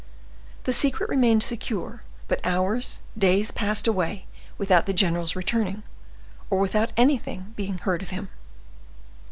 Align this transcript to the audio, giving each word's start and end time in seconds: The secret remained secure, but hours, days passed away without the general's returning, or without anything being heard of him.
The 0.63 0.73
secret 0.73 1.09
remained 1.11 1.43
secure, 1.43 2.01
but 2.27 2.39
hours, 2.43 3.01
days 3.15 3.51
passed 3.51 3.85
away 3.87 4.25
without 4.57 4.87
the 4.87 4.93
general's 4.95 5.35
returning, 5.35 5.83
or 6.49 6.57
without 6.57 6.91
anything 6.97 7.53
being 7.55 7.77
heard 7.77 8.01
of 8.01 8.09
him. 8.09 8.29